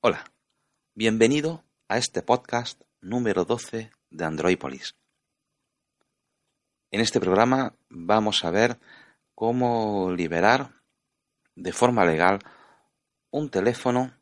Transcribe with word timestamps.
Hola, 0.00 0.22
bienvenido 0.94 1.64
a 1.88 1.98
este 1.98 2.22
podcast 2.22 2.80
número 3.00 3.44
12 3.44 3.90
de 4.10 4.24
Androipolis. 4.24 4.94
En 6.92 7.00
este 7.00 7.18
programa 7.18 7.74
vamos 7.88 8.44
a 8.44 8.52
ver 8.52 8.78
cómo 9.34 10.12
liberar 10.12 10.70
de 11.56 11.72
forma 11.72 12.04
legal 12.04 12.38
un 13.32 13.50
teléfono 13.50 14.12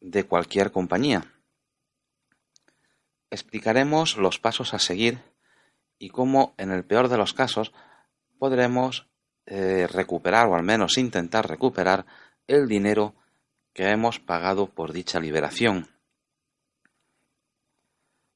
de 0.00 0.24
cualquier 0.24 0.72
compañía. 0.72 1.32
Explicaremos 3.30 4.16
los 4.16 4.40
pasos 4.40 4.74
a 4.74 4.80
seguir 4.80 5.20
y 5.96 6.08
cómo, 6.08 6.56
en 6.58 6.72
el 6.72 6.84
peor 6.84 7.06
de 7.06 7.18
los 7.18 7.34
casos, 7.34 7.72
podremos 8.40 9.08
eh, 9.46 9.86
recuperar 9.86 10.48
o 10.48 10.56
al 10.56 10.64
menos 10.64 10.98
intentar 10.98 11.48
recuperar 11.48 12.04
el 12.48 12.66
dinero 12.66 13.14
que 13.74 13.90
hemos 13.90 14.20
pagado 14.20 14.68
por 14.68 14.92
dicha 14.92 15.18
liberación. 15.20 15.88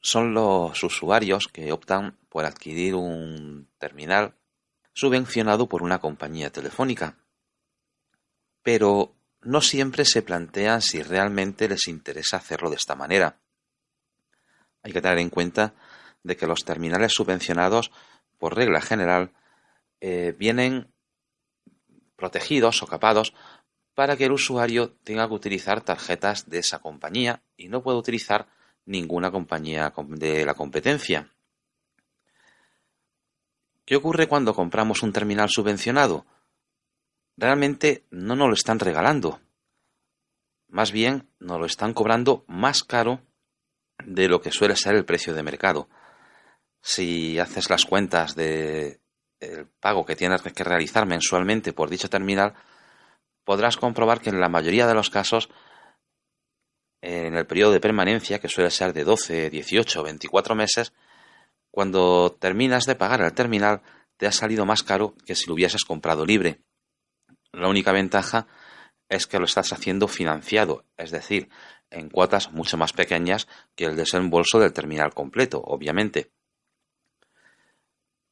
Son 0.09 0.33
los 0.33 0.83
usuarios 0.83 1.48
que 1.48 1.70
optan 1.70 2.17
por 2.28 2.45
adquirir 2.45 2.95
un 2.95 3.69
terminal 3.78 4.34
subvencionado 4.95 5.69
por 5.69 5.83
una 5.83 6.01
compañía 6.01 6.51
telefónica. 6.51 7.19
Pero 8.62 9.14
no 9.42 9.61
siempre 9.61 10.05
se 10.05 10.23
plantean 10.23 10.83
si 10.83 11.03
realmente 11.03 11.69
les 11.69 11.89
interesa 11.89 12.39
hacerlo 12.39 12.70
de 12.70 12.77
esta 12.77 12.95
manera. 12.95 13.39
Hay 14.83 14.92
que 14.92 15.03
tener 15.03 15.19
en 15.19 15.31
cuenta 15.31 15.75
de 16.23 16.36
que 16.36 16.47
los 16.47 16.64
terminales 16.64 17.12
subvencionados, 17.12 17.91
por 18.39 18.56
regla 18.56 18.81
general, 18.81 19.33
eh, 20.01 20.34
vienen 20.36 20.92
protegidos 22.17 22.83
o 22.83 22.86
capados 22.86 23.34
para 23.95 24.17
que 24.17 24.25
el 24.25 24.33
usuario 24.33 24.91
tenga 25.05 25.29
que 25.29 25.34
utilizar 25.34 25.83
tarjetas 25.83 26.48
de 26.48 26.61
esa 26.61 26.79
compañía 26.79 27.42
y 27.56 27.69
no 27.69 27.83
pueda 27.83 27.98
utilizar 27.98 28.48
ninguna 28.89 29.31
compañía 29.31 29.92
de 30.08 30.44
la 30.47 30.55
competencia. 30.55 31.31
¿Qué 33.84 33.97
ocurre 33.97 34.27
cuando 34.27 34.55
compramos 34.55 35.03
un 35.03 35.12
terminal 35.12 35.48
subvencionado? 35.50 36.27
Realmente 37.36 38.05
no 38.11 38.35
nos 38.35 38.48
lo 38.48 38.55
están 38.55 38.79
regalando. 38.79 39.40
Más 40.68 40.90
bien 40.90 41.29
nos 41.39 41.61
lo 41.61 41.67
están 41.67 41.95
cobrando 41.95 42.45
más 42.48 42.83
caro 42.83 43.20
de 44.05 44.29
lo 44.29 44.40
que 44.40 44.51
suele 44.51 44.77
ser 44.77 44.95
el 44.95 45.05
precio 45.05 45.35
de 45.35 45.42
mercado. 45.42 45.89
Si 46.80 47.39
haces 47.39 47.70
las 47.70 47.85
cuentas 47.85 48.35
de 48.35 49.01
pago 49.80 50.05
que 50.05 50.17
tienes 50.17 50.42
que 50.42 50.64
realizar 50.64 51.07
mensualmente 51.07 51.73
por 51.73 51.91
dicho 51.91 52.08
terminal, 52.11 52.55
podrás 53.45 53.77
comprobar 53.77 54.20
que 54.20 54.30
en 54.30 54.41
la 54.41 54.48
mayoría 54.48 54.86
de 54.86 54.95
los 54.95 55.11
casos 55.11 55.48
en 57.01 57.36
el 57.36 57.47
periodo 57.47 57.73
de 57.73 57.81
permanencia, 57.81 58.41
que 58.41 58.48
suele 58.48 58.70
ser 58.70 58.92
de 58.92 59.05
12, 59.05 59.51
18 59.51 60.01
o 60.01 60.05
24 60.05 60.55
meses, 60.55 60.92
cuando 61.70 62.36
terminas 62.41 62.86
de 62.86 62.97
pagar 62.97 63.20
el 63.20 63.33
terminal, 63.33 63.83
te 64.17 64.27
ha 64.27 64.33
salido 64.33 64.67
más 64.67 64.83
caro 64.83 65.14
que 65.25 65.35
si 65.35 65.47
lo 65.47 65.55
hubieses 65.55 65.85
comprado 65.85 66.27
libre. 66.27 66.61
La 67.53 67.69
única 67.69 67.92
ventaja 67.92 68.47
es 69.09 69.27
que 69.27 69.39
lo 69.39 69.45
estás 69.45 69.73
haciendo 69.73 70.09
financiado, 70.09 70.85
es 70.97 71.11
decir, 71.11 71.48
en 71.91 72.11
cuotas 72.11 72.53
mucho 72.53 72.77
más 72.77 72.92
pequeñas 72.92 73.48
que 73.75 73.85
el 73.85 73.97
desembolso 73.97 74.59
del 74.59 74.73
terminal 74.73 75.15
completo, 75.15 75.61
obviamente. 75.65 76.30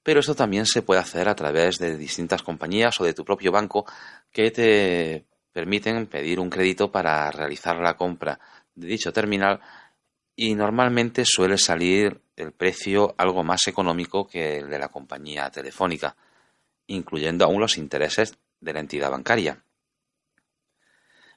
Pero 0.02 0.20
esto 0.20 0.34
también 0.34 0.66
se 0.66 0.82
puede 0.82 1.00
hacer 1.00 1.28
a 1.28 1.34
través 1.34 1.78
de 1.78 1.96
distintas 1.96 2.42
compañías 2.42 3.00
o 3.00 3.04
de 3.04 3.14
tu 3.14 3.24
propio 3.24 3.50
banco 3.50 3.86
que 4.30 4.50
te 4.50 5.26
permiten 5.56 6.06
pedir 6.06 6.38
un 6.38 6.50
crédito 6.50 6.92
para 6.92 7.30
realizar 7.30 7.76
la 7.78 7.96
compra 7.96 8.38
de 8.74 8.88
dicho 8.88 9.10
terminal 9.10 9.58
y 10.36 10.54
normalmente 10.54 11.24
suele 11.24 11.56
salir 11.56 12.20
el 12.36 12.52
precio 12.52 13.14
algo 13.16 13.42
más 13.42 13.66
económico 13.66 14.26
que 14.26 14.58
el 14.58 14.68
de 14.68 14.78
la 14.78 14.90
compañía 14.90 15.48
telefónica, 15.50 16.14
incluyendo 16.88 17.46
aún 17.46 17.58
los 17.58 17.78
intereses 17.78 18.36
de 18.60 18.74
la 18.74 18.80
entidad 18.80 19.10
bancaria. 19.10 19.64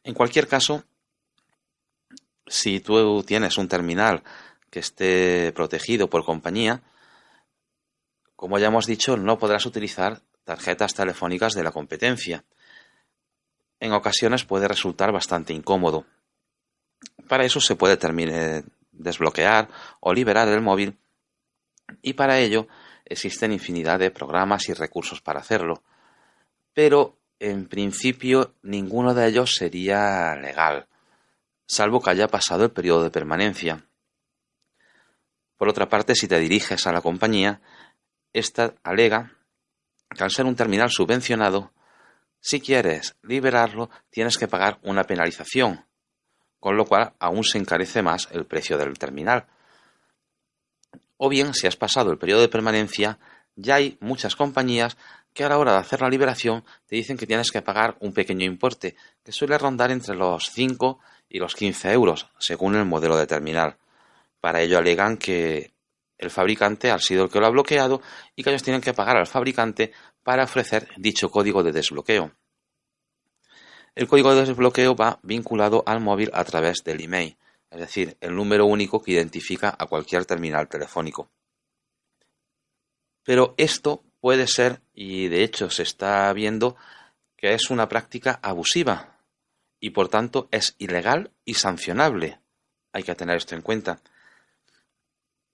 En 0.04 0.14
cualquier 0.14 0.50
caso, 0.50 0.84
si 2.46 2.82
tú 2.82 3.24
tienes 3.24 3.58
un 3.58 3.70
terminal 3.70 4.22
que 4.70 4.82
esté 4.82 5.54
protegido 5.54 6.10
por 6.10 6.26
compañía, 6.26 6.82
como 8.36 8.60
ya 8.60 8.68
hemos 8.68 8.86
dicho, 8.86 9.16
no 9.16 9.40
podrás 9.40 9.66
utilizar 9.66 10.20
tarjetas 10.44 10.94
telefónicas 10.94 11.54
de 11.54 11.64
la 11.64 11.72
competencia. 11.72 12.44
En 13.80 13.94
ocasiones 13.94 14.44
puede 14.44 14.68
resultar 14.68 15.12
bastante 15.12 15.54
incómodo, 15.54 16.06
para 17.28 17.46
eso 17.46 17.62
se 17.62 17.76
puede 17.76 17.96
terminar, 17.96 18.64
desbloquear 18.92 19.70
o 20.00 20.14
liberar 20.14 20.48
el 20.50 20.62
móvil 20.62 20.98
y 22.02 22.14
para 22.14 22.40
ello 22.40 22.68
existen 23.06 23.52
infinidad 23.52 24.00
de 24.00 24.12
programas 24.12 24.68
y 24.70 24.74
recursos 24.74 25.22
para 25.22 25.40
hacerlo. 25.40 25.84
Pero 26.74 27.18
en 27.40 27.68
principio 27.68 28.56
ninguno 28.62 29.14
de 29.14 29.28
ellos 29.28 29.56
sería 29.56 30.36
legal, 30.36 30.88
salvo 31.66 32.02
que 32.02 32.10
haya 32.10 32.28
pasado 32.28 32.66
el 32.66 32.72
periodo 32.72 33.04
de 33.04 33.12
permanencia. 33.12 33.86
Por 35.58 35.70
otra 35.70 35.90
parte, 35.90 36.16
si 36.16 36.28
te 36.28 36.40
diriges 36.40 36.88
a 36.88 36.92
la 36.92 37.02
compañía, 37.02 37.62
esta 38.34 38.76
alega 38.84 39.34
que 40.16 40.24
al 40.24 40.32
ser 40.32 40.46
un 40.46 40.56
terminal 40.56 40.90
subvencionado, 40.90 41.72
si 42.42 42.62
quieres 42.62 43.16
liberarlo, 43.22 43.90
tienes 44.10 44.38
que 44.38 44.48
pagar 44.48 44.80
una 44.84 45.04
penalización, 45.04 45.86
con 46.60 46.78
lo 46.78 46.86
cual 46.86 47.14
aún 47.20 47.44
se 47.44 47.58
encarece 47.58 48.02
más 48.02 48.30
el 48.32 48.46
precio 48.46 48.78
del 48.78 48.98
terminal. 48.98 49.48
O 51.18 51.30
bien, 51.30 51.54
si 51.54 51.68
has 51.68 51.76
pasado 51.76 52.12
el 52.12 52.18
periodo 52.18 52.42
de 52.42 52.50
permanencia, 52.50 53.20
ya 53.56 53.76
hay 53.76 53.98
muchas 54.00 54.36
compañías 54.36 54.98
que 55.34 55.44
a 55.44 55.50
la 55.50 55.58
hora 55.58 55.74
de 55.74 55.80
hacer 55.80 56.02
la 56.02 56.10
liberación 56.10 56.64
te 56.88 56.96
dicen 56.96 57.18
que 57.18 57.28
tienes 57.28 57.52
que 57.52 57.62
pagar 57.62 57.98
un 58.00 58.14
pequeño 58.14 58.46
importe, 58.46 58.96
que 59.24 59.32
suele 59.32 59.58
rondar 59.58 59.92
entre 59.92 60.16
los 60.16 60.50
5 60.52 61.00
y 61.28 61.40
los 61.40 61.56
15 61.56 61.92
euros, 61.92 62.30
según 62.40 62.76
el 62.76 62.86
modelo 62.86 63.18
de 63.18 63.28
terminal. 63.28 63.78
Para 64.40 64.62
ello 64.62 64.78
alegan 64.78 65.18
que 65.18 65.74
el 66.18 66.30
fabricante 66.30 66.92
ha 66.92 67.00
sido 67.00 67.26
el 67.26 67.30
que 67.30 67.40
lo 67.40 67.48
ha 67.48 67.52
bloqueado 67.52 68.02
y 68.36 68.44
que 68.44 68.50
ellos 68.50 68.64
tienen 68.64 68.82
que 68.82 68.94
pagar 68.94 69.18
al 69.18 69.28
fabricante 69.28 69.92
para 70.24 70.44
ofrecer 70.44 70.88
dicho 70.98 71.30
código 71.30 71.64
de 71.64 71.72
desbloqueo. 71.72 72.32
El 74.00 74.08
código 74.08 74.34
de 74.34 74.46
desbloqueo 74.46 74.96
va 74.96 75.20
vinculado 75.24 75.84
al 75.86 76.00
móvil 76.00 76.32
a 76.34 76.46
través 76.46 76.86
del 76.86 77.02
email, 77.02 77.36
es 77.70 77.80
decir, 77.82 78.16
el 78.22 78.34
número 78.34 78.66
único 78.66 79.04
que 79.04 79.12
identifica 79.12 79.76
a 79.78 79.88
cualquier 79.88 80.24
terminal 80.24 80.70
telefónico. 80.70 81.30
Pero 83.26 83.56
esto 83.58 84.02
puede 84.22 84.48
ser, 84.48 84.80
y 84.94 85.28
de 85.28 85.44
hecho 85.44 85.70
se 85.70 85.84
está 85.84 86.32
viendo, 86.32 86.78
que 87.36 87.54
es 87.54 87.70
una 87.72 87.90
práctica 87.90 88.40
abusiva 88.42 89.18
y 89.82 89.90
por 89.90 90.08
tanto 90.08 90.48
es 90.50 90.76
ilegal 90.78 91.32
y 91.44 91.56
sancionable. 91.56 92.40
Hay 92.94 93.04
que 93.04 93.16
tener 93.16 93.36
esto 93.36 93.56
en 93.56 93.62
cuenta. 93.62 94.00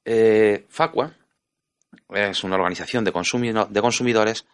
Eh, 0.06 0.68
Facua 0.69 1.15
es 2.09 2.44
una 2.44 2.57
organización 2.57 3.03
de, 3.06 3.12
de 3.12 3.81
consumidores 3.81 4.45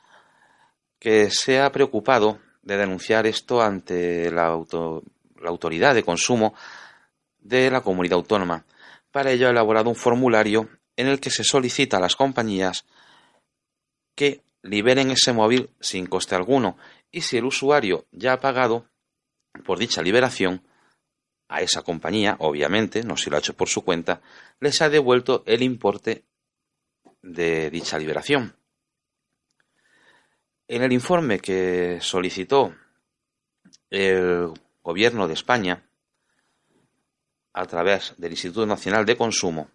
que 0.97 1.29
se 1.29 1.59
ha 1.59 1.69
preocupado 1.73 2.39
de 2.61 2.77
denunciar 2.77 3.25
esto 3.27 3.61
ante 3.61 4.31
la, 4.31 4.47
autoridad 5.45 5.95
de 5.95 6.03
consumo 6.03 6.53
de 7.39 7.71
la 7.71 7.81
comunidad 7.81 8.17
autónoma. 8.17 8.65
Para 9.11 9.31
ello 9.31 9.47
ha 9.47 9.51
elaborado 9.51 9.89
un 9.89 9.95
formulario 9.95 10.69
en 10.95 11.07
el 11.07 11.19
que 11.19 11.31
se 11.31 11.43
solicita 11.43 11.97
a 11.97 12.01
las 12.01 12.15
compañías 12.15 12.85
que 14.15 14.41
liberen 14.61 15.11
ese 15.11 15.33
móvil 15.33 15.69
sin 15.79 16.05
coste 16.05 16.35
alguno 16.35 16.77
y 17.11 17.21
si 17.21 17.37
el 17.37 17.45
usuario 17.45 18.05
ya 18.11 18.33
ha 18.33 18.39
pagado 18.39 18.85
por 19.65 19.79
dicha 19.79 20.01
liberación, 20.01 20.63
a 21.51 21.61
esa 21.61 21.83
compañía, 21.83 22.37
obviamente, 22.39 23.03
no 23.03 23.17
si 23.17 23.29
lo 23.29 23.35
ha 23.35 23.39
hecho 23.39 23.57
por 23.57 23.67
su 23.67 23.83
cuenta, 23.83 24.21
les 24.61 24.81
ha 24.81 24.89
devuelto 24.89 25.43
el 25.45 25.61
importe 25.61 26.23
de 27.21 27.69
dicha 27.69 27.99
liberación. 27.99 28.55
En 30.73 30.83
el 30.83 30.93
informe 30.93 31.41
que 31.41 31.97
solicitó 31.99 32.73
el 33.89 34.53
Gobierno 34.81 35.27
de 35.27 35.33
España 35.33 35.83
a 37.51 37.65
través 37.65 38.13
del 38.15 38.31
Instituto 38.31 38.65
Nacional 38.65 39.05
de 39.05 39.17
Consumo, 39.17 39.69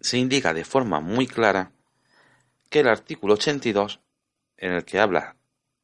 se 0.00 0.18
indica 0.18 0.52
de 0.52 0.64
forma 0.64 0.98
muy 0.98 1.28
clara 1.28 1.70
que 2.68 2.80
el 2.80 2.88
artículo 2.88 3.34
82, 3.34 4.00
en 4.56 4.72
el 4.72 4.84
que 4.84 4.98
habla 4.98 5.36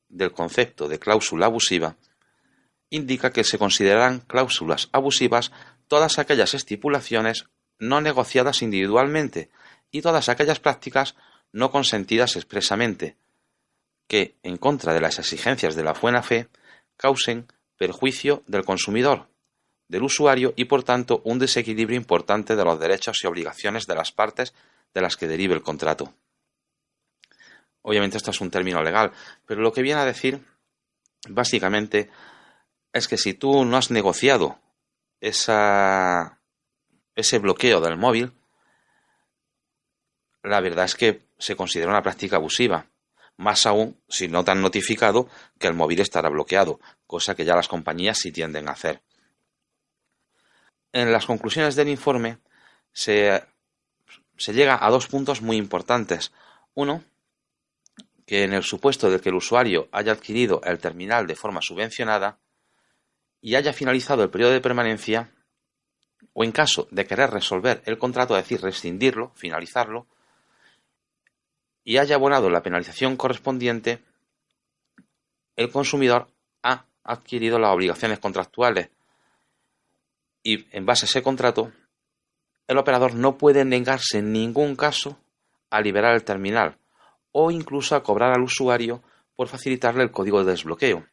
del 0.09 0.32
concepto 0.32 0.88
de 0.88 0.99
cláusula 0.99 1.47
abusiva, 1.47 1.94
indica 2.91 3.31
que 3.31 3.44
se 3.44 3.56
considerarán 3.56 4.19
cláusulas 4.19 4.88
abusivas 4.91 5.53
todas 5.87 6.19
aquellas 6.19 6.55
estipulaciones 6.55 7.47
no 7.79 8.00
negociadas 8.00 8.62
individualmente 8.62 9.49
y 9.93 10.03
todas 10.03 10.29
aquellas 10.29 10.59
prácticas 10.59 11.14
no 11.53 11.71
consentidas 11.71 12.35
expresamente, 12.35 13.17
que, 14.08 14.37
en 14.43 14.56
contra 14.56 14.93
de 14.93 15.00
las 15.00 15.20
exigencias 15.20 15.76
de 15.76 15.84
la 15.84 15.93
buena 15.93 16.22
fe, 16.22 16.49
causen 16.96 17.46
perjuicio 17.76 18.43
del 18.46 18.64
consumidor, 18.64 19.28
del 19.87 20.02
usuario 20.02 20.52
y, 20.56 20.64
por 20.64 20.82
tanto, 20.82 21.22
un 21.25 21.38
desequilibrio 21.38 21.96
importante 21.96 22.56
de 22.56 22.64
los 22.64 22.81
derechos 22.81 23.19
y 23.22 23.26
obligaciones 23.26 23.87
de 23.87 23.94
las 23.94 24.10
partes 24.10 24.55
de 24.93 25.02
las 25.02 25.16
que 25.16 25.28
derive 25.28 25.55
el 25.55 25.62
contrato. 25.62 26.12
Obviamente 27.82 28.16
esto 28.16 28.32
es 28.32 28.40
un 28.40 28.50
término 28.50 28.82
legal, 28.82 29.12
pero 29.46 29.60
lo 29.60 29.72
que 29.72 29.82
viene 29.82 30.00
a 30.00 30.05
decir, 30.05 30.44
básicamente, 31.28 32.11
es 32.93 33.06
que 33.06 33.16
si 33.16 33.34
tú 33.34 33.64
no 33.64 33.76
has 33.76 33.90
negociado 33.90 34.58
ese 35.20 36.32
bloqueo 37.40 37.81
del 37.81 37.96
móvil, 37.96 38.32
la 40.43 40.61
verdad 40.61 40.87
es 40.87 40.96
que 40.96 41.22
se 41.38 41.56
considera 41.56 41.90
una 41.90 42.02
práctica 42.02 42.37
abusiva. 42.37 42.87
Más 43.38 43.67
aún 43.67 43.96
si 44.08 44.29
no 44.29 44.44
te 44.44 44.50
han 44.50 44.61
notificado 44.61 45.29
que 45.58 45.69
el 45.69 45.75
móvil 45.75 46.00
estará 46.00 46.29
bloqueado, 46.29 46.81
cosa 47.06 47.35
que 47.35 47.44
ya 47.44 47.56
las 47.56 47.69
compañías 47.69 48.19
sí 48.19 48.32
tienden 48.32 48.69
a 48.69 48.73
hacer. 48.73 49.00
En 50.93 51.12
las 51.12 51.25
conclusiones 51.25 51.76
del 51.76 51.88
informe 51.88 52.38
se, 52.93 53.44
se 54.37 54.52
llega 54.52 54.85
a 54.85 54.90
dos 54.90 55.06
puntos 55.06 55.40
muy 55.40 55.56
importantes. 55.56 56.32
Uno, 56.75 57.05
que 58.26 58.43
en 58.43 58.52
el 58.52 58.64
supuesto 58.64 59.11
de 59.11 59.20
que 59.20 59.29
el 59.29 59.37
usuario 59.37 59.88
haya 59.93 60.12
adquirido 60.12 60.61
el 60.64 60.79
terminal 60.79 61.26
de 61.26 61.37
forma 61.37 61.61
subvencionada, 61.62 62.38
y 63.40 63.55
haya 63.55 63.73
finalizado 63.73 64.23
el 64.25 64.31
periodo 64.31 64.52
de 64.52 64.61
permanencia, 64.61 65.32
o 66.32 66.44
en 66.44 66.52
caso 66.52 66.88
de 66.90 67.06
querer 67.06 67.31
resolver 67.31 67.82
el 67.87 67.99
contrato, 67.99 68.37
es 68.37 68.43
decir, 68.43 68.61
rescindirlo, 68.61 69.32
finalizarlo, 69.35 70.08
y 71.88 71.96
haya 71.96 72.17
abonado 72.17 72.50
la 72.50 72.62
penalización 72.62 73.17
correspondiente, 73.17 74.05
el 75.56 75.70
consumidor 75.70 76.29
ha 76.62 76.85
adquirido 77.02 77.58
las 77.58 77.70
obligaciones 77.70 78.19
contractuales 78.19 78.90
y 80.43 80.67
en 80.76 80.85
base 80.85 81.06
a 81.06 81.08
ese 81.08 81.23
contrato, 81.23 81.73
el 82.67 82.76
operador 82.76 83.14
no 83.14 83.38
puede 83.38 83.64
negarse 83.64 84.19
en 84.19 84.35
ningún 84.35 84.76
caso 84.76 85.19
a 85.70 85.81
liberar 85.81 86.14
el 86.14 86.25
terminal 86.25 86.76
o 87.32 87.50
incluso 87.50 87.96
a 87.96 88.02
cobrar 88.02 88.35
al 88.35 88.43
usuario 88.43 89.02
por 89.35 89.49
facilitarle 89.49 90.02
el 90.02 90.11
código 90.11 90.44
de 90.44 90.50
desbloqueo. 90.50 91.06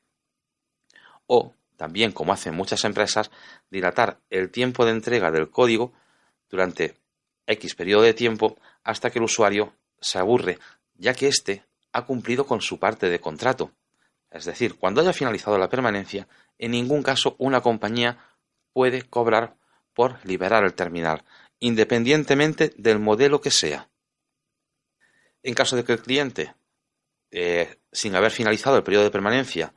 O, 1.25 1.53
también 1.77 2.11
como 2.11 2.33
hacen 2.33 2.53
muchas 2.53 2.83
empresas, 2.83 3.31
dilatar 3.71 4.19
el 4.29 4.51
tiempo 4.51 4.83
de 4.83 4.91
entrega 4.91 5.31
del 5.31 5.49
código 5.49 5.93
durante 6.49 6.97
X 7.47 7.75
periodo 7.75 8.01
de 8.01 8.13
tiempo 8.13 8.57
hasta 8.83 9.09
que 9.09 9.19
el 9.19 9.25
usuario 9.25 9.73
se 9.99 10.19
aburre, 10.19 10.59
ya 10.95 11.13
que 11.13 11.27
éste 11.27 11.65
ha 11.91 12.05
cumplido 12.05 12.45
con 12.45 12.61
su 12.61 12.79
parte 12.79 13.09
de 13.09 13.19
contrato. 13.19 13.71
Es 14.29 14.45
decir, 14.45 14.75
cuando 14.75 15.01
haya 15.01 15.13
finalizado 15.13 15.57
la 15.57 15.69
permanencia, 15.69 16.27
en 16.57 16.71
ningún 16.71 17.03
caso 17.03 17.35
una 17.39 17.61
compañía 17.61 18.17
puede 18.73 19.03
cobrar 19.03 19.55
por 19.93 20.23
liberar 20.25 20.65
el 20.65 20.73
terminal, 20.73 21.23
independientemente 21.59 22.73
del 22.77 22.99
modelo 22.99 23.39
que 23.39 23.51
sea. 23.51 23.89
En 25.41 25.53
caso 25.53 25.75
de 25.75 25.85
que 25.85 25.93
el 25.93 26.01
cliente, 26.01 26.53
eh, 27.31 27.77
sin 27.91 28.15
haber 28.15 28.31
finalizado 28.31 28.75
el 28.77 28.83
periodo 28.83 29.05
de 29.05 29.11
permanencia, 29.11 29.73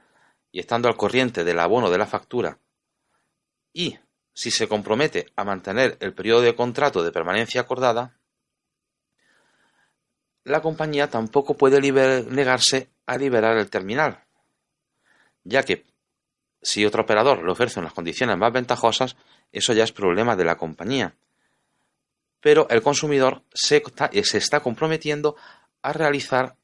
y 0.51 0.61
estando 0.61 0.89
al 0.89 0.97
corriente 0.97 1.45
del 1.45 1.61
abono 1.61 1.91
de 1.91 1.99
la 1.99 2.07
factura, 2.07 2.59
y 3.73 3.97
si 4.33 4.51
se 4.51 4.67
compromete 4.67 5.27
a 5.37 5.45
mantener 5.45 5.97
el 6.01 6.15
periodo 6.15 6.41
de 6.41 6.57
contrato 6.57 7.05
de 7.05 7.13
permanencia 7.13 7.61
acordada, 7.61 8.18
la 10.49 10.63
compañía 10.63 11.09
tampoco 11.09 11.57
puede 11.57 11.81
negarse 12.23 12.91
a 13.07 13.17
liberar 13.17 13.57
el 13.57 13.71
terminal, 13.71 14.25
ya 15.45 15.63
que 15.63 15.85
si 16.63 16.85
otro 16.85 17.03
operador 17.03 17.45
le 17.45 17.53
ofrece 17.53 17.81
unas 17.81 17.93
condiciones 17.93 18.37
más 18.37 18.53
ventajosas, 18.53 19.17
eso 19.53 19.73
ya 19.73 19.85
es 19.85 19.93
problema 19.93 20.37
de 20.37 20.45
la 20.45 20.57
compañía. 20.57 21.15
Pero 22.41 22.69
el 22.71 22.83
consumidor 22.83 23.43
se 23.53 23.83
está 24.15 24.61
comprometiendo 24.61 25.37
a 25.83 25.93
realizar 25.93 26.57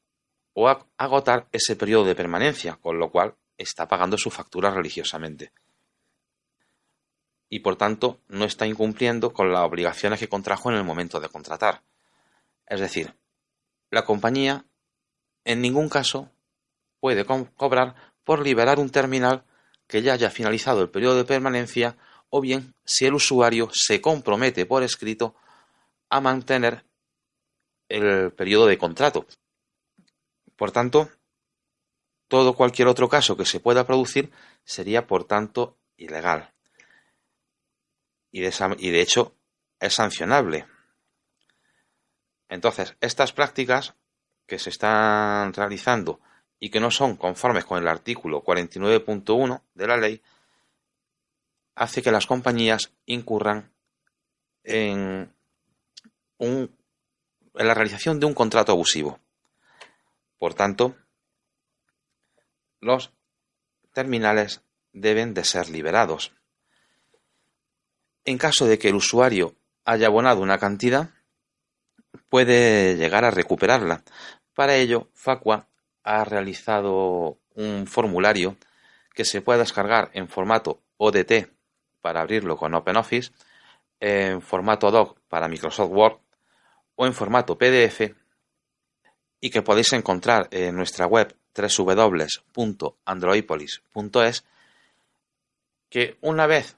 o 0.53 0.69
a 0.69 0.85
agotar 0.97 1.47
ese 1.51 1.75
periodo 1.75 2.05
de 2.05 2.15
permanencia, 2.15 2.77
con 2.81 2.97
lo 2.99 3.11
cual 3.11 3.35
está 3.57 3.87
pagando 3.87 4.17
su 4.17 4.29
factura 4.29 4.71
religiosamente. 4.71 5.51
Y 7.49 7.59
por 7.59 7.75
tanto 7.75 8.21
no 8.27 8.45
está 8.45 8.65
incumpliendo 8.65 9.33
con 9.33 9.51
las 9.51 9.63
obligaciones 9.63 10.19
que 10.19 10.29
contrajo 10.29 10.71
en 10.71 10.77
el 10.77 10.83
momento 10.83 11.19
de 11.19 11.29
contratar. 11.29 11.81
Es 12.65 12.79
decir, 12.79 13.13
la 13.89 14.05
compañía 14.05 14.65
en 15.43 15.61
ningún 15.61 15.89
caso 15.89 16.29
puede 16.99 17.25
cobrar 17.25 17.95
por 18.23 18.41
liberar 18.41 18.79
un 18.79 18.89
terminal 18.89 19.45
que 19.87 20.01
ya 20.01 20.13
haya 20.13 20.31
finalizado 20.31 20.81
el 20.81 20.89
periodo 20.89 21.17
de 21.17 21.25
permanencia 21.25 21.97
o 22.29 22.41
bien 22.41 22.73
si 22.83 23.05
el 23.05 23.13
usuario 23.13 23.69
se 23.71 24.01
compromete 24.01 24.65
por 24.65 24.83
escrito 24.83 25.35
a 26.09 26.21
mantener 26.21 26.85
el 27.89 28.31
periodo 28.31 28.65
de 28.65 28.77
contrato. 28.77 29.27
Por 30.55 30.71
tanto, 30.71 31.09
todo 32.27 32.55
cualquier 32.55 32.87
otro 32.87 33.09
caso 33.09 33.37
que 33.37 33.45
se 33.45 33.59
pueda 33.59 33.85
producir 33.85 34.31
sería, 34.63 35.05
por 35.05 35.25
tanto, 35.25 35.77
ilegal. 35.97 36.51
Y 38.31 38.41
de, 38.41 39.01
hecho, 39.01 39.35
es 39.79 39.93
sancionable. 39.93 40.65
Entonces, 42.49 42.95
estas 43.01 43.33
prácticas 43.33 43.95
que 44.45 44.59
se 44.59 44.69
están 44.69 45.53
realizando 45.53 46.19
y 46.59 46.69
que 46.69 46.79
no 46.79 46.91
son 46.91 47.15
conformes 47.15 47.65
con 47.65 47.81
el 47.81 47.87
artículo 47.87 48.43
49.1 48.43 49.61
de 49.73 49.87
la 49.87 49.97
ley, 49.97 50.21
hace 51.75 52.01
que 52.01 52.11
las 52.11 52.25
compañías 52.25 52.91
incurran 53.05 53.71
en, 54.63 55.33
en 56.39 56.69
la 57.53 57.73
realización 57.73 58.19
de 58.19 58.25
un 58.25 58.33
contrato 58.33 58.71
abusivo. 58.71 59.19
Por 60.37 60.53
tanto, 60.53 60.95
los 62.79 63.11
terminales 63.93 64.61
deben 64.93 65.33
de 65.33 65.43
ser 65.43 65.69
liberados. 65.69 66.33
En 68.25 68.37
caso 68.37 68.65
de 68.65 68.79
que 68.79 68.89
el 68.89 68.95
usuario 68.95 69.55
haya 69.83 70.07
abonado 70.07 70.41
una 70.41 70.57
cantidad, 70.57 71.14
puede 72.29 72.97
llegar 72.97 73.25
a 73.25 73.31
recuperarla. 73.31 74.03
Para 74.53 74.75
ello, 74.75 75.09
Facua 75.13 75.67
ha 76.03 76.23
realizado 76.23 77.39
un 77.55 77.87
formulario 77.87 78.57
que 79.13 79.25
se 79.25 79.41
puede 79.41 79.59
descargar 79.59 80.09
en 80.13 80.27
formato 80.27 80.81
ODT 80.97 81.49
para 82.01 82.21
abrirlo 82.21 82.57
con 82.57 82.75
OpenOffice, 82.75 83.31
en 83.99 84.41
formato 84.41 84.91
doc 84.91 85.19
para 85.27 85.47
Microsoft 85.47 85.91
Word 85.91 86.19
o 86.95 87.05
en 87.05 87.13
formato 87.13 87.57
PDF 87.57 88.13
y 89.39 89.49
que 89.49 89.61
podéis 89.61 89.93
encontrar 89.93 90.49
en 90.51 90.75
nuestra 90.75 91.07
web 91.07 91.33
www.androipolis.es 91.55 94.43
que 95.89 96.17
una 96.21 96.47
vez 96.47 96.77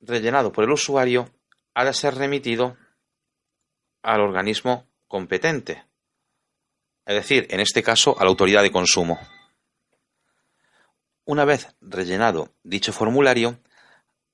rellenado 0.00 0.52
por 0.52 0.64
el 0.64 0.72
usuario 0.72 1.28
ha 1.74 1.84
de 1.84 1.92
ser 1.92 2.14
remitido 2.14 2.78
al 4.04 4.20
organismo 4.20 4.86
competente, 5.08 5.82
es 7.06 7.14
decir, 7.14 7.46
en 7.50 7.60
este 7.60 7.82
caso 7.82 8.14
a 8.18 8.24
la 8.24 8.30
autoridad 8.30 8.62
de 8.62 8.70
consumo. 8.70 9.18
Una 11.24 11.44
vez 11.44 11.74
rellenado 11.80 12.52
dicho 12.62 12.92
formulario, 12.92 13.58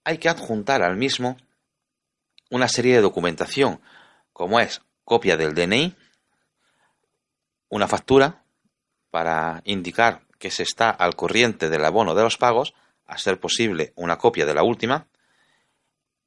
hay 0.04 0.18
que 0.18 0.28
adjuntar 0.28 0.82
al 0.82 0.96
mismo 0.96 1.36
una 2.50 2.68
serie 2.68 2.96
de 2.96 3.00
documentación, 3.00 3.80
como 4.32 4.58
es 4.58 4.82
copia 5.04 5.36
del 5.36 5.54
DNI, 5.54 5.94
una 7.68 7.86
factura 7.86 8.42
para 9.10 9.62
indicar 9.64 10.22
que 10.38 10.50
se 10.50 10.64
está 10.64 10.90
al 10.90 11.14
corriente 11.14 11.70
del 11.70 11.84
abono 11.84 12.16
de 12.16 12.24
los 12.24 12.36
pagos, 12.36 12.74
a 13.06 13.18
ser 13.18 13.38
posible 13.38 13.92
una 13.94 14.18
copia 14.18 14.46
de 14.46 14.54
la 14.54 14.64
última, 14.64 15.06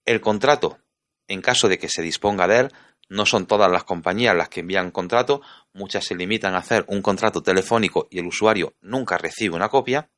el 0.05 0.21
contrato, 0.21 0.79
en 1.27 1.41
caso 1.41 1.67
de 1.67 1.77
que 1.77 1.89
se 1.89 2.01
disponga 2.01 2.47
de 2.47 2.59
él, 2.59 2.71
no 3.13 3.27
son 3.27 3.45
todas 3.45 3.71
las 3.71 3.83
compañías 3.83 4.35
las 4.35 4.49
que 4.49 4.61
envían 4.61 4.89
contrato, 4.89 5.41
muchas 5.71 6.03
se 6.03 6.15
limitan 6.15 6.55
a 6.55 6.59
hacer 6.59 6.83
un 6.87 7.03
contrato 7.03 7.43
telefónico 7.43 8.07
y 8.09 8.17
el 8.17 8.25
usuario 8.25 8.73
nunca 8.81 9.19
recibe 9.19 9.55
una 9.55 9.69
copia. 9.69 10.09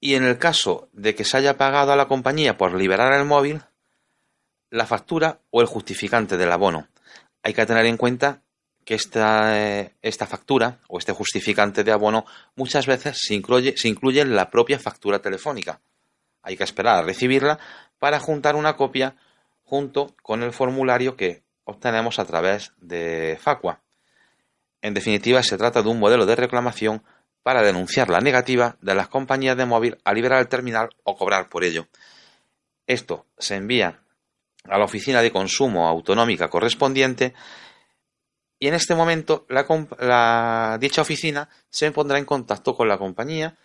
Y 0.00 0.16
en 0.16 0.24
el 0.24 0.38
caso 0.38 0.90
de 0.92 1.14
que 1.14 1.24
se 1.24 1.38
haya 1.38 1.56
pagado 1.56 1.92
a 1.92 1.96
la 1.96 2.08
compañía 2.08 2.58
por 2.58 2.74
liberar 2.74 3.14
el 3.14 3.24
móvil, 3.24 3.62
la 4.68 4.84
factura 4.84 5.40
o 5.50 5.62
el 5.62 5.66
justificante 5.66 6.36
del 6.36 6.52
abono. 6.52 6.88
Hay 7.42 7.54
que 7.54 7.64
tener 7.64 7.86
en 7.86 7.96
cuenta 7.96 8.42
que 8.84 8.94
esta, 8.94 9.58
eh, 9.58 9.94
esta 10.02 10.26
factura 10.26 10.80
o 10.88 10.98
este 10.98 11.12
justificante 11.12 11.84
de 11.84 11.92
abono 11.92 12.26
muchas 12.54 12.86
veces 12.86 13.18
se 13.18 13.34
incluye, 13.34 13.78
se 13.78 13.88
incluye 13.88 14.20
en 14.20 14.36
la 14.36 14.50
propia 14.50 14.78
factura 14.78 15.20
telefónica. 15.20 15.80
Hay 16.42 16.58
que 16.58 16.64
esperar 16.64 16.98
a 16.98 17.06
recibirla 17.06 17.58
para 17.98 18.20
juntar 18.20 18.56
una 18.56 18.76
copia 18.76 19.16
junto 19.64 20.14
con 20.22 20.42
el 20.42 20.52
formulario 20.52 21.16
que 21.16 21.42
obtenemos 21.64 22.18
a 22.18 22.24
través 22.24 22.72
de 22.78 23.38
Facua. 23.40 23.80
En 24.82 24.94
definitiva, 24.94 25.42
se 25.42 25.56
trata 25.56 25.82
de 25.82 25.88
un 25.88 25.98
modelo 25.98 26.26
de 26.26 26.36
reclamación 26.36 27.02
para 27.42 27.62
denunciar 27.62 28.08
la 28.08 28.20
negativa 28.20 28.76
de 28.80 28.94
las 28.94 29.08
compañías 29.08 29.56
de 29.56 29.66
móvil 29.66 29.98
a 30.04 30.12
liberar 30.12 30.40
el 30.40 30.48
terminal 30.48 30.90
o 31.04 31.16
cobrar 31.16 31.48
por 31.48 31.64
ello. 31.64 31.88
Esto 32.86 33.26
se 33.38 33.56
envía 33.56 34.00
a 34.64 34.78
la 34.78 34.84
oficina 34.84 35.22
de 35.22 35.30
consumo 35.30 35.88
autonómica 35.88 36.48
correspondiente 36.48 37.34
y 38.58 38.68
en 38.68 38.74
este 38.74 38.94
momento 38.94 39.46
la, 39.48 40.78
dicha 40.80 41.02
oficina 41.02 41.48
se 41.68 41.90
pondrá 41.92 42.18
en 42.18 42.24
contacto 42.24 42.74
con 42.74 42.88
la 42.88 42.98
compañía 42.98 43.56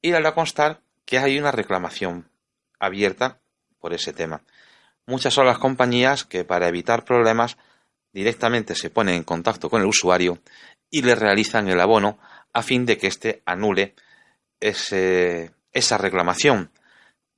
y 0.00 0.10
le 0.10 0.16
hará 0.16 0.34
constar 0.34 0.80
que 1.04 1.18
hay 1.18 1.38
una 1.38 1.52
reclamación 1.52 2.30
abierta 2.78 3.40
por 3.78 3.92
ese 3.92 4.12
tema. 4.12 4.42
Muchas 5.08 5.32
son 5.32 5.46
las 5.46 5.56
compañías 5.56 6.24
que 6.24 6.44
para 6.44 6.68
evitar 6.68 7.06
problemas 7.06 7.56
directamente 8.12 8.74
se 8.74 8.90
ponen 8.90 9.14
en 9.14 9.24
contacto 9.24 9.70
con 9.70 9.80
el 9.80 9.88
usuario 9.88 10.38
y 10.90 11.00
le 11.00 11.14
realizan 11.14 11.66
el 11.66 11.80
abono 11.80 12.18
a 12.52 12.62
fin 12.62 12.84
de 12.84 12.98
que 12.98 13.06
éste 13.06 13.42
anule 13.46 13.94
esa 14.60 15.96
reclamación, 15.96 16.70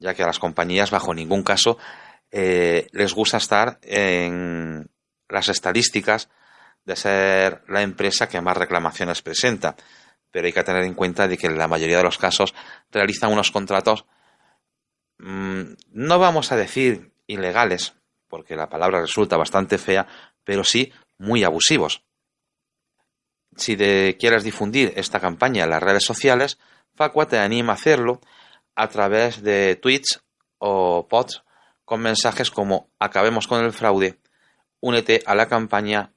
ya 0.00 0.14
que 0.14 0.24
a 0.24 0.26
las 0.26 0.40
compañías 0.40 0.90
bajo 0.90 1.14
ningún 1.14 1.44
caso 1.44 1.78
eh, 2.32 2.88
les 2.90 3.14
gusta 3.14 3.36
estar 3.36 3.78
en 3.82 4.90
las 5.28 5.48
estadísticas 5.48 6.28
de 6.84 6.96
ser 6.96 7.62
la 7.68 7.82
empresa 7.82 8.28
que 8.28 8.40
más 8.40 8.56
reclamaciones 8.56 9.22
presenta. 9.22 9.76
Pero 10.32 10.46
hay 10.46 10.52
que 10.52 10.64
tener 10.64 10.82
en 10.82 10.94
cuenta 10.94 11.28
de 11.28 11.38
que 11.38 11.46
en 11.46 11.56
la 11.56 11.68
mayoría 11.68 11.98
de 11.98 12.02
los 12.02 12.18
casos 12.18 12.52
realizan 12.90 13.32
unos 13.32 13.52
contratos, 13.52 14.06
mm, 15.18 15.62
no 15.92 16.18
vamos 16.18 16.50
a 16.50 16.56
decir 16.56 17.09
ilegales, 17.30 17.94
porque 18.28 18.56
la 18.56 18.68
palabra 18.68 19.00
resulta 19.00 19.36
bastante 19.36 19.78
fea, 19.78 20.06
pero 20.44 20.64
sí 20.64 20.92
muy 21.18 21.44
abusivos. 21.44 22.02
Si 23.56 23.76
quieres 23.76 24.44
difundir 24.44 24.92
esta 24.96 25.20
campaña 25.20 25.64
en 25.64 25.70
las 25.70 25.82
redes 25.82 26.04
sociales, 26.04 26.58
Facua 26.94 27.26
te 27.26 27.38
anima 27.38 27.72
a 27.72 27.76
hacerlo 27.76 28.20
a 28.74 28.88
través 28.88 29.42
de 29.42 29.76
tweets 29.76 30.22
o 30.58 31.06
pods 31.08 31.42
con 31.84 32.00
mensajes 32.00 32.50
como 32.50 32.88
acabemos 32.98 33.48
con 33.48 33.64
el 33.64 33.72
fraude, 33.72 34.20
únete 34.80 35.22
a 35.26 35.34
la 35.34 35.48
campaña 35.48 36.12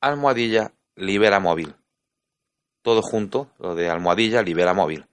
almohadilla 0.00 0.72
libera 0.94 1.40
móvil. 1.40 1.74
Todo 2.82 3.02
junto, 3.02 3.50
lo 3.58 3.74
de 3.74 3.90
almohadilla 3.90 4.42
libera 4.42 4.72
móvil. 4.72 5.06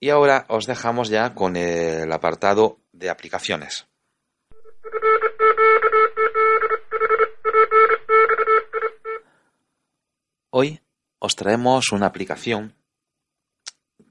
Y 0.00 0.10
ahora 0.10 0.46
os 0.48 0.66
dejamos 0.66 1.08
ya 1.08 1.34
con 1.34 1.56
el 1.56 2.12
apartado 2.12 2.78
de 2.98 3.10
aplicaciones. 3.10 3.86
Hoy 10.50 10.80
os 11.18 11.36
traemos 11.36 11.92
una 11.92 12.06
aplicación 12.06 12.74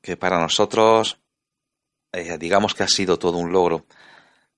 que 0.02 0.16
para 0.16 0.40
nosotros 0.40 1.20
eh, 2.12 2.38
digamos 2.38 2.74
que 2.74 2.84
ha 2.84 2.88
sido 2.88 3.20
todo 3.20 3.38
un 3.38 3.52
logro. 3.52 3.86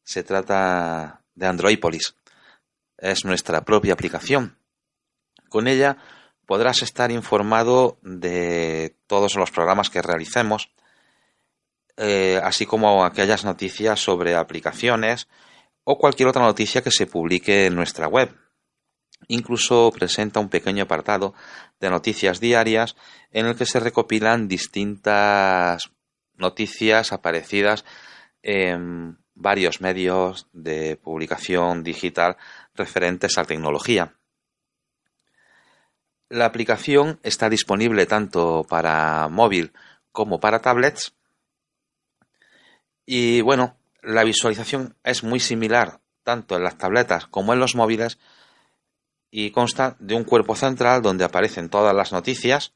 Se 0.03 0.24
trata 0.24 1.24
de 1.33 1.48
Androidpolis 1.48 2.15
es 3.01 3.25
nuestra 3.25 3.62
propia 3.62 3.93
aplicación. 3.93 4.57
Con 5.50 5.67
ella 5.67 5.98
podrás 6.45 6.81
estar 6.81 7.12
informado 7.12 7.98
de 8.01 8.95
todos 9.07 9.36
los 9.36 9.51
programas 9.51 9.89
que 9.89 10.01
realicemos, 10.01 10.71
eh, 12.00 12.39
así 12.41 12.65
como 12.65 13.03
aquellas 13.03 13.44
noticias 13.44 14.00
sobre 14.00 14.36
aplicaciones 14.36 15.27
o 15.84 15.98
cualquier 15.98 16.29
otra 16.29 16.44
noticia 16.44 16.82
que 16.82 16.91
se 16.91 17.08
publique 17.08 17.65
en 17.65 17.75
nuestra 17.75 18.08
web. 18.08 18.34
Incluso 19.27 19.91
presenta 19.91 20.39
un 20.39 20.48
pequeño 20.50 20.84
apartado 20.84 21.34
de 21.79 21.89
noticias 21.89 22.39
diarias 22.39 22.96
en 23.32 23.48
el 23.48 23.56
que 23.56 23.65
se 23.65 23.82
recopilan 23.82 24.48
distintas 24.48 25.91
noticias 26.36 27.12
aparecidas 27.12 27.84
en 28.41 29.18
varios 29.36 29.82
medios 29.82 30.48
de 30.53 30.96
publicación 30.96 31.84
digital 31.84 32.38
referentes 32.75 33.38
a 33.38 33.44
tecnología. 33.44 34.15
La 36.29 36.46
aplicación 36.46 37.20
está 37.24 37.50
disponible 37.50 38.06
tanto 38.06 38.65
para 38.70 39.27
móvil 39.27 39.74
como 40.12 40.39
para 40.39 40.60
tablets. 40.60 41.13
Y 43.12 43.42
bueno, 43.42 43.75
la 44.04 44.24
visualización 44.24 44.96
es 45.04 45.24
muy 45.24 45.39
similar 45.39 46.00
tanto 46.22 46.56
en 46.56 46.63
las 46.63 46.78
tabletas 46.78 47.25
como 47.25 47.54
en 47.54 47.60
los 47.60 47.74
móviles 47.74 48.20
y 49.32 49.50
consta 49.50 49.96
de 49.98 50.13
un 50.13 50.24
cuerpo 50.24 50.56
central 50.56 51.01
donde 51.01 51.24
aparecen 51.24 51.72
todas 51.72 51.96
las 51.96 52.12
noticias, 52.12 52.75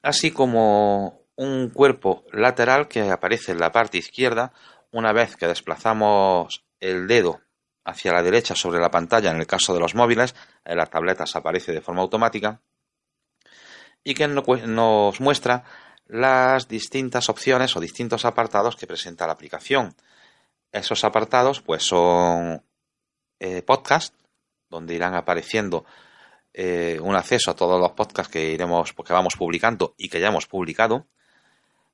así 0.00 0.30
como 0.30 1.20
un 1.36 1.68
cuerpo 1.68 2.24
lateral 2.32 2.88
que 2.88 3.10
aparece 3.10 3.52
en 3.52 3.58
la 3.58 3.72
parte 3.72 3.98
izquierda 3.98 4.54
una 4.90 5.12
vez 5.12 5.36
que 5.36 5.48
desplazamos 5.48 6.64
el 6.80 7.06
dedo 7.06 7.42
hacia 7.84 8.14
la 8.14 8.22
derecha 8.22 8.54
sobre 8.54 8.80
la 8.80 8.90
pantalla 8.90 9.32
en 9.32 9.36
el 9.36 9.46
caso 9.46 9.74
de 9.74 9.80
los 9.80 9.94
móviles, 9.94 10.34
en 10.64 10.78
las 10.78 10.88
tabletas 10.88 11.36
aparece 11.36 11.72
de 11.72 11.82
forma 11.82 12.00
automática, 12.00 12.62
y 14.02 14.14
que 14.14 14.28
nos 14.28 15.20
muestra 15.20 15.64
las 16.06 16.68
distintas 16.68 17.28
opciones 17.28 17.76
o 17.76 17.80
distintos 17.80 18.24
apartados 18.24 18.76
que 18.76 18.86
presenta 18.86 19.26
la 19.26 19.32
aplicación. 19.32 19.94
Esos 20.70 21.04
apartados 21.04 21.60
pues 21.60 21.82
son 21.84 22.64
eh, 23.38 23.62
podcast, 23.62 24.14
donde 24.68 24.94
irán 24.94 25.14
apareciendo 25.14 25.84
eh, 26.52 26.98
un 27.00 27.14
acceso 27.14 27.50
a 27.50 27.56
todos 27.56 27.80
los 27.80 27.92
podcasts 27.92 28.32
que 28.32 28.52
iremos, 28.52 28.92
que 28.92 29.12
vamos 29.12 29.36
publicando 29.36 29.94
y 29.96 30.08
que 30.08 30.20
ya 30.20 30.28
hemos 30.28 30.46
publicado, 30.46 31.06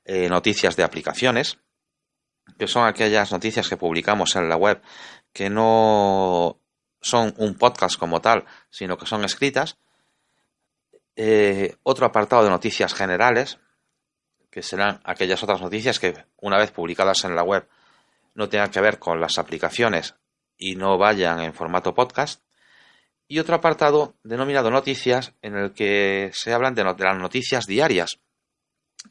eh, 0.05 0.29
noticias 0.29 0.77
de 0.77 0.85
aplicaciones, 0.85 1.59
que 2.59 2.67
son 2.67 2.87
aquellas 2.87 3.31
noticias 3.33 3.69
que 3.69 3.77
publicamos 3.77 4.37
en 4.37 4.49
la 4.49 4.57
web 4.57 4.81
que 5.33 5.51
no 5.51 6.61
son 7.01 7.35
un 7.37 7.55
podcast 7.55 7.99
como 7.99 8.21
tal, 8.21 8.45
sino 8.71 8.97
que 8.97 9.07
son 9.07 9.25
escritas. 9.25 9.79
Otro 11.83 12.07
apartado 12.07 12.45
de 12.45 12.51
noticias 12.51 12.95
generales, 12.95 13.59
que 14.59 14.63
serán 14.65 15.01
aquellas 15.05 15.41
otras 15.45 15.61
noticias 15.61 16.01
que 16.01 16.25
una 16.39 16.59
vez 16.59 16.73
publicadas 16.73 17.25
en 17.25 17.37
la 17.37 17.45
web 17.45 17.69
no 18.35 18.49
tengan 18.49 18.73
que 18.73 18.81
ver 18.81 18.99
con 18.99 19.21
las 19.21 19.39
aplicaciones 19.39 20.17
y 20.57 20.75
no 20.75 20.99
vayan 20.99 21.39
en 21.39 21.55
formato 21.55 21.95
podcast. 21.95 22.43
Y 23.29 23.39
otro 23.39 23.55
apartado 23.55 24.17
denominado 24.25 24.73
noticias 24.73 25.33
en 25.43 25.57
el 25.57 25.75
que 25.75 26.33
se 26.35 26.53
hablan 26.53 26.75
de, 26.75 26.83
las 26.83 27.19
noticias 27.19 27.67
diarias, 27.69 28.19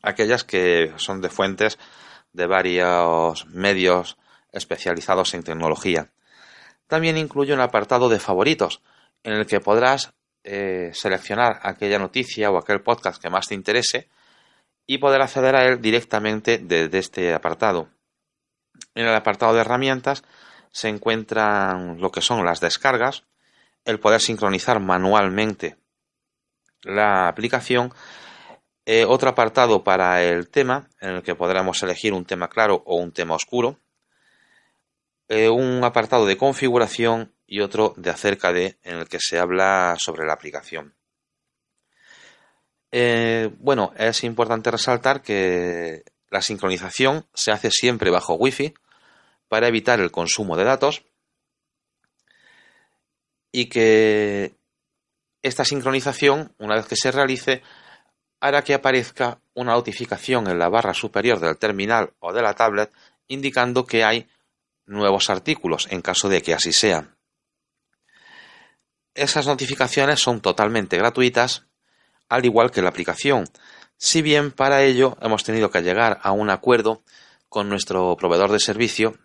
aquellas 0.02 0.44
que 0.44 0.92
son 0.98 1.22
de 1.22 1.30
fuentes 1.30 1.80
de 2.34 2.46
varios 2.46 3.46
medios 3.46 4.18
especializados 4.52 5.34
en 5.34 5.44
tecnología. 5.44 6.12
También 6.88 7.16
incluye 7.16 7.54
un 7.54 7.62
apartado 7.62 8.10
de 8.10 8.20
favoritos, 8.20 8.82
en 9.24 9.32
el 9.32 9.46
que 9.46 9.62
podrás 9.62 10.12
eh, 10.44 10.92
seleccionar 10.94 11.62
aquella 11.64 12.00
noticia 12.00 12.52
o 12.52 12.58
aquel 12.58 12.82
podcast 12.82 13.22
que 13.22 13.30
más 13.30 13.48
te 13.48 13.56
interese 13.56 14.10
y 14.88 14.98
poder 14.98 15.22
acceder 15.22 15.56
a 15.56 15.66
él 15.66 15.82
directamente 15.82 16.58
desde 16.58 16.98
este 16.98 17.34
apartado. 17.34 17.90
En 18.96 19.06
el 19.06 19.16
apartado 19.16 19.54
de 19.54 19.62
herramientas 19.62 20.24
se 20.72 20.88
encuentran 20.90 22.00
lo 22.00 22.12
que 22.12 22.22
son 22.22 22.46
las 22.46 22.62
descargas, 22.62 23.26
el 23.86 24.00
poder 24.00 24.22
sincronizar 24.22 24.80
manualmente 24.80 25.78
la 26.84 27.28
aplicación 27.28 27.94
eh, 28.86 29.04
otro 29.06 29.30
apartado 29.30 29.84
para 29.84 30.24
el 30.24 30.50
tema, 30.50 30.88
en 31.02 31.10
el 31.16 31.22
que 31.24 31.36
podremos 31.36 31.84
elegir 31.84 32.14
un 32.14 32.24
tema 32.26 32.48
claro 32.48 32.84
o 32.86 32.96
un 32.96 33.12
tema 33.12 33.36
oscuro. 33.36 33.80
eh, 35.30 35.50
un 35.50 35.84
apartado 35.84 36.26
de 36.26 36.38
configuración 36.38 37.34
y 37.46 37.60
otro 37.62 37.94
de 37.98 38.10
acerca 38.10 38.54
de, 38.54 38.78
en 38.84 38.98
el 38.98 39.08
que 39.10 39.20
se 39.20 39.40
habla 39.40 39.96
sobre 40.00 40.26
la 40.26 40.34
aplicación. 40.34 40.97
Eh, 43.00 43.52
bueno, 43.60 43.94
es 43.96 44.24
importante 44.24 44.72
resaltar 44.72 45.22
que 45.22 46.04
la 46.32 46.42
sincronización 46.42 47.28
se 47.32 47.52
hace 47.52 47.70
siempre 47.70 48.10
bajo 48.10 48.34
Wi-Fi 48.34 48.74
para 49.48 49.68
evitar 49.68 50.00
el 50.00 50.10
consumo 50.10 50.58
de 50.58 50.64
datos 50.64 51.04
y 53.52 53.70
que 53.70 54.56
esta 55.44 55.64
sincronización, 55.64 56.56
una 56.58 56.74
vez 56.74 56.88
que 56.88 56.96
se 56.96 57.12
realice, 57.12 57.62
hará 58.40 58.64
que 58.64 58.74
aparezca 58.74 59.42
una 59.54 59.74
notificación 59.74 60.48
en 60.48 60.58
la 60.58 60.68
barra 60.68 60.96
superior 60.96 61.40
del 61.40 61.60
terminal 61.60 62.14
o 62.18 62.34
de 62.34 62.42
la 62.42 62.56
tablet 62.56 62.92
indicando 63.28 63.86
que 63.86 64.04
hay 64.04 64.28
nuevos 64.88 65.30
artículos 65.30 65.88
en 65.92 66.02
caso 66.02 66.30
de 66.30 66.42
que 66.42 66.56
así 66.56 66.74
sea. 66.74 67.16
Esas 69.14 69.46
notificaciones 69.46 70.20
son 70.20 70.42
totalmente 70.42 70.98
gratuitas, 70.98 71.68
al 72.30 72.46
igual 72.46 72.72
que 72.72 72.82
la 72.82 72.90
aplicación, 72.90 73.46
si 73.98 74.22
bien 74.22 74.52
para 74.52 74.84
ello 74.84 75.18
hemos 75.22 75.44
tenido 75.44 75.72
que 75.72 75.82
llegar 75.82 76.20
a 76.22 76.32
un 76.32 76.50
acuerdo 76.50 77.02
con 77.50 77.70
nuestro 77.70 78.16
proveedor 78.16 78.52
de 78.52 78.60
servicio 78.60 79.18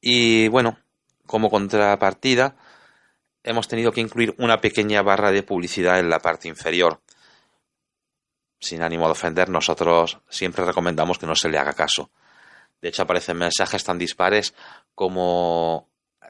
y 0.00 0.48
bueno, 0.48 0.78
como 1.26 1.50
contrapartida 1.50 2.56
hemos 3.42 3.68
tenido 3.68 3.92
que 3.92 4.00
incluir 4.00 4.34
una 4.38 4.60
pequeña 4.60 5.02
barra 5.02 5.30
de 5.30 5.42
publicidad 5.42 6.00
en 6.00 6.10
la 6.10 6.18
parte 6.18 6.48
inferior. 6.48 7.00
Sin 8.58 8.82
ánimo 8.82 9.06
de 9.06 9.12
ofender, 9.12 9.48
nosotros 9.48 10.18
siempre 10.28 10.64
recomendamos 10.64 11.18
que 11.18 11.26
no 11.26 11.36
se 11.36 11.48
le 11.48 11.58
haga 11.58 11.72
caso. 11.72 12.10
De 12.80 12.88
hecho, 12.88 13.02
aparecen 13.02 13.38
mensajes 13.38 13.84
tan 13.84 13.98
dispares 13.98 14.54
como 14.94 15.88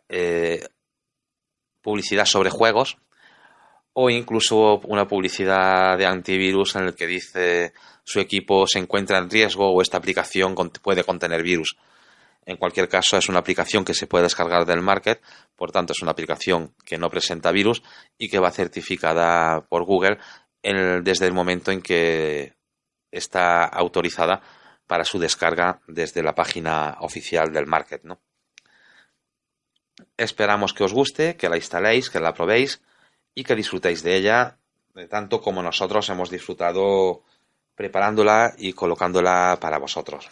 eh, 0.08 0.68
publicidad 1.80 2.26
sobre 2.26 2.50
juegos 2.50 2.98
o 3.99 4.11
incluso 4.11 4.79
una 4.85 5.09
publicidad 5.09 5.97
de 5.97 6.05
antivirus 6.05 6.76
en 6.76 6.85
el 6.85 6.95
que 6.95 7.07
dice 7.07 7.73
su 8.05 8.21
equipo 8.21 8.67
se 8.67 8.79
encuentra 8.79 9.17
en 9.17 9.31
riesgo 9.31 9.73
o 9.73 9.81
esta 9.81 9.97
aplicación 9.97 10.55
puede 10.83 11.03
contener 11.03 11.43
virus. 11.43 11.79
En 12.45 12.59
cualquier 12.59 12.91
caso, 12.91 13.17
es 13.17 13.31
una 13.31 13.38
aplicación 13.38 13.87
que 13.87 13.95
se 13.95 14.07
puede 14.07 14.25
descargar 14.25 14.67
del 14.67 14.83
market, 14.83 15.23
por 15.57 15.73
tanto, 15.73 15.95
es 15.95 16.03
una 16.03 16.11
aplicación 16.11 16.75
que 16.85 16.99
no 16.99 17.09
presenta 17.09 17.50
virus 17.53 17.83
y 18.19 18.29
que 18.29 18.38
va 18.38 18.50
certificada 18.50 19.62
por 19.62 19.85
Google 19.85 20.19
desde 20.62 21.26
el 21.26 21.33
momento 21.33 21.73
en 21.73 21.81
que 21.81 22.53
está 23.11 23.65
autorizada 23.65 24.43
para 24.87 25.07
su 25.07 25.19
descarga 25.19 25.81
desde 25.88 26.23
la 26.23 26.35
página 26.35 26.99
oficial 27.00 27.50
del 27.50 27.67
market. 27.67 28.05
¿no? 28.05 28.21
Esperamos 30.19 30.75
que 30.75 30.85
os 30.85 30.93
guste, 30.93 31.37
que 31.37 31.49
la 31.49 31.57
instaléis, 31.57 32.11
que 32.11 32.21
la 32.21 32.35
probéis 32.35 32.83
y 33.37 33.45
que 33.45 33.55
disfrutéis 33.55 34.02
de 34.02 34.16
ella, 34.16 34.59
tanto 35.11 35.43
como 35.43 35.62
nosotros 35.62 36.09
hemos 36.09 36.31
disfrutado 36.31 37.23
preparándola 37.75 38.55
y 38.57 38.73
colocándola 38.73 39.59
para 39.61 39.76
vosotros. 39.78 40.31